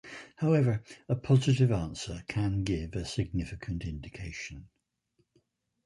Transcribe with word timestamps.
However, 0.37 0.83
a 1.07 1.15
positive 1.15 1.71
answer 1.71 2.23
can 2.27 2.63
give 2.63 2.95
a 2.95 3.05
significant 3.05 3.85
indication. 3.85 4.67